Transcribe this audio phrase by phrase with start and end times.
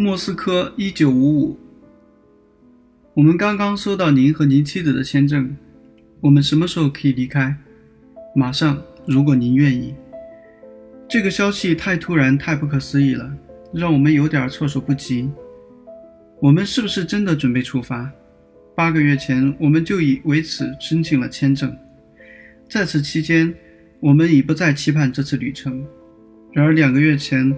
[0.00, 1.58] 莫斯科，一九五五。
[3.14, 5.56] 我们刚刚收到您和您妻子的签证，
[6.20, 7.52] 我们什么时候可以离开？
[8.32, 9.96] 马上，如果您愿意。
[11.08, 13.28] 这个消息太突然，太不可思议了，
[13.74, 15.28] 让我们有点措手不及。
[16.40, 18.08] 我们是不是真的准备出发？
[18.76, 21.76] 八个月前，我们就已为此申请了签证，
[22.70, 23.52] 在此期间，
[23.98, 25.84] 我们已不再期盼这次旅程。
[26.52, 27.52] 然而两个月前。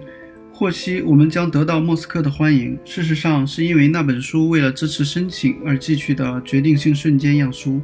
[0.61, 7.81] 获悉我们将得到莫斯科的欢迎，事实上是因为那本书为了支持申请而寄去的决定性瞬间样书。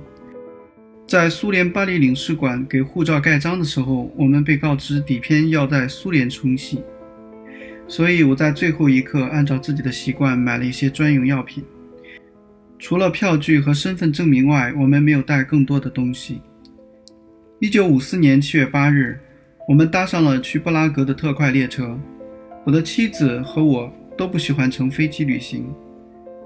[1.08, 6.84] 在苏联巴黎领事馆给护照盖章的时候，我们被告知底片要在苏联冲洗，
[7.88, 11.64] 所以我在最后一刻按照自己的习惯买了一些专用药品。
[12.78, 16.44] 除了票据和身份证明外，我们没有带更多的东西。
[17.60, 19.20] 一九五四年七月八日，
[19.68, 22.00] 我们搭上了去布拉格的特快列车。
[22.68, 25.74] 我的妻子和我都不喜欢乘飞机旅行，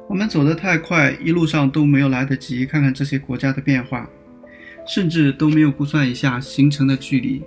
[0.07, 4.07] 我们走得太快，一路上都没有来得及看看这些国家的变化，
[4.87, 7.41] 甚至都没有估算一下行程的距离。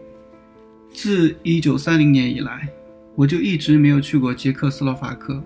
[0.92, 2.68] 自1930年以来，
[3.14, 5.40] 我就一直没有去过捷克斯洛伐克。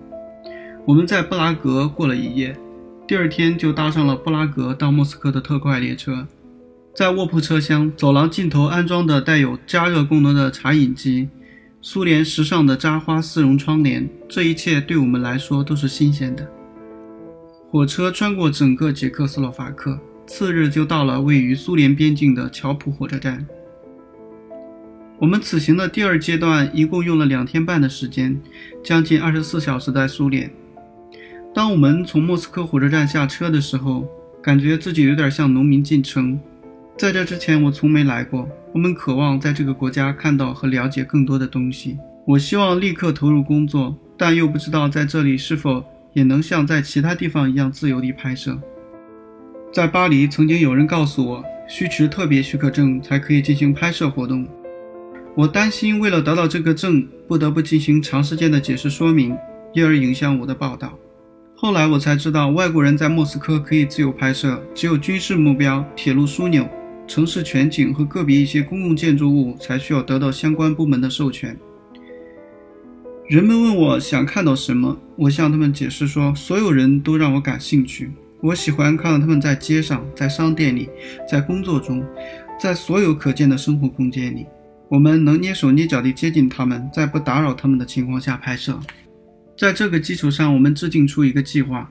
[0.86, 2.56] 我们在布拉格过了一夜，
[3.06, 6.26] 第二天就搭上了布拉格到莫斯科的特快列车，
[6.94, 11.28] 在卧铺车厢走廊尽头安装的带有加热功能的茶饮机。
[11.80, 16.44] 苏联时尚的扎花丝绒窗帘，这一切对我们来说都是新鲜的。
[17.70, 23.46] 火车穿过整个捷克斯洛伐克，次日就到了位于苏联边境的乔普火车站。
[25.20, 28.40] 我们此行的第二阶段一共用了两天半的时间，
[28.82, 30.50] 将近二十四小时在苏联。
[31.54, 34.04] 当我们从莫斯科火车站下车的时候，
[34.42, 36.38] 感觉自己有点像农民进城。
[36.96, 38.48] 在这之前，我从没来过。
[38.72, 41.98] 我们渴望在这个国家看到和了解更多的东西。
[42.26, 48.58] 我希望立刻投入工作，但又不知道在这里是否也能像在其他地方一样自由地拍摄。
[49.72, 54.46] 在巴黎，曾经有人告诉我，需持特别许可证才可以进行拍摄活动。
[55.34, 59.36] 我担心为了得到这个证，不得不进行长时间的解释说明，
[59.72, 60.92] 因而影响我的报道。
[61.54, 66.68] 后来我才知道，外国人在莫斯科可以自由拍摄，只有军事目标、铁路枢纽。
[67.08, 71.58] 城市全景和个别一些公共建筑物才需要得到相关部门的授权。
[73.26, 78.10] 人们问我想看到什么，我向他们解释说，所有人都让我感兴趣。
[78.40, 80.88] 我喜欢看到他们在街上、在商店里、
[81.28, 82.04] 在工作中，
[82.60, 84.46] 在所有可见的生活空间里，
[84.88, 88.78] 我们能蹑手蹑脚地接近他们，在不打扰他们的情况下拍摄。
[89.56, 91.90] 在这个基础上，我们制定出一个计划。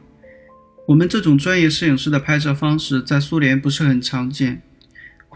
[0.87, 4.61] 我们这种专业摄影师的拍摄方式在苏联不是很常见。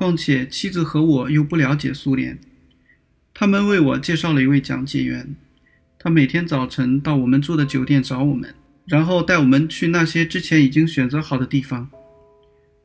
[0.01, 2.39] 况且妻子和我又不了解苏联，
[3.35, 5.35] 他们为我介绍了一位讲解员，
[5.99, 8.51] 他每天早晨到我们住的酒店找我们，
[8.87, 11.87] 然后带我们去那些之前已经选择好的地方。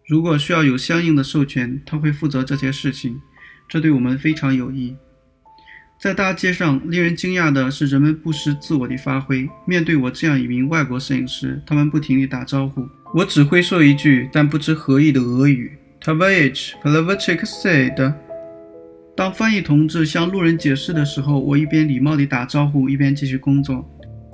[0.06, 3.19] 如果需要有相应的授权，他会负责这些事情，
[3.66, 4.94] 这对我们非常有益。
[5.99, 9.49] 在大街上，令人惊讶的是，人们不失自我的发挥。
[9.66, 12.87] 面对我这样一名外国摄影师，他们不停地打招呼。
[13.15, 15.78] 我只会说一句但不知何意的俄语。
[16.01, 18.15] T a v a c h p l a v a c h i k said。
[19.17, 23.84] 当翻译同志向路人解释的时候，我一边礼貌地打招呼，一边继续工作。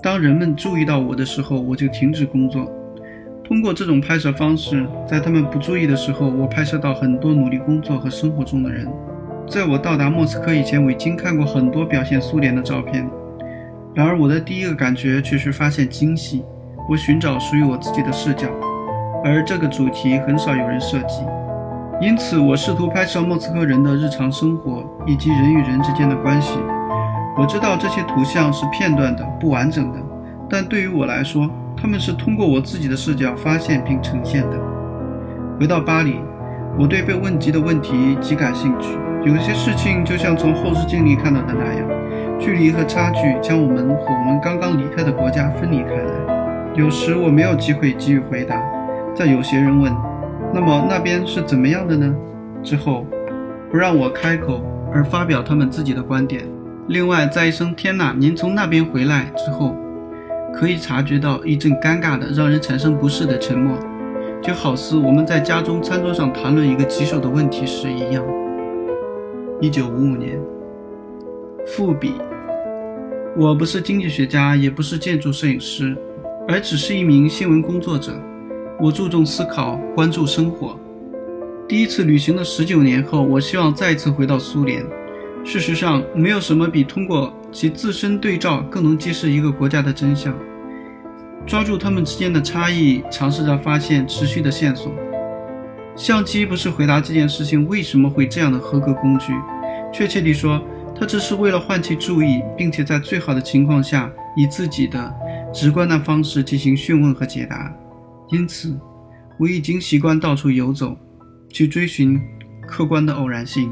[0.03, 2.71] 当人们注意到我的时候，我就停止工作。
[3.45, 8.89] 通过这种拍摄方式，在他们不注意的时候，我拍摄到很多努力工作和生活中的人。
[9.49, 13.09] 在我到达莫斯科以前，我已经看过很多表现苏联的照片。
[13.95, 16.43] 然而，我的第一个感觉却是发现惊喜。
[16.89, 18.49] 我寻找属于我自己的视角，
[19.25, 21.23] 而这个主题很少有人涉及。
[22.01, 26.59] 因此，我试图拍摄莫斯科人的日常生活以及人与人之间的关系。
[27.39, 29.99] 我知道这些图像是片段的、不完整的，
[30.51, 34.59] 但对于我来说，他们是通过我自己的视角发现并呈现的。
[35.59, 36.17] 回到巴黎，
[36.79, 38.99] 我对被问及的问题极感兴趣。
[39.25, 41.89] 有些事情就像从后视镜里看到的那样，
[42.41, 46.75] 距离和差距将我们和我们刚刚离开的国家分离开来。
[46.75, 48.61] 有时我没有机会给予回答，
[49.15, 49.93] 在有些人问。
[50.55, 52.15] 那么那边是怎么样的呢？
[52.63, 53.07] 之后，
[53.71, 54.63] 不让我开口
[54.93, 56.45] 而发表他们自己的观点。
[56.89, 59.75] 另外，在一声“天哪，您从那边回来”之后，
[60.53, 63.79] 可以察觉到一阵尴尬的、让人产生不适的沉默，
[64.43, 68.23] 就好似我们在家中餐桌上谈论一个棘手的问题时一样。
[69.61, 70.39] 一九五五年，
[71.67, 72.15] 复笔。
[73.39, 75.97] 我不是经济学家，也不是建筑摄影师，
[76.47, 78.13] 而只是一名新闻工作者。
[78.81, 80.79] 我注重思考，关注生活。
[81.69, 84.85] 第一次旅行的十九年后，我希望再次回到苏联。
[85.45, 90.35] 事实上，没有什么比通过其自身对照更能揭示一个国家的真相。
[91.47, 94.93] 抓住它们之间的差异，尝试着发现持续的线索。
[95.97, 99.33] 相机不是回答这件事情为什么会这样的合格工具，
[99.93, 100.61] 确切地说，
[100.99, 105.15] 它只是为了唤起注意，并且在最好的情况下以自己的
[105.53, 107.73] 直观的方式进行询问和解答。
[108.33, 108.75] 因此，
[109.39, 110.97] 我已经习惯到处游走，
[111.51, 112.19] 去追寻
[112.67, 113.71] 客观的偶然性。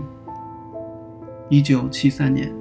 [1.49, 2.60] 一九七三年。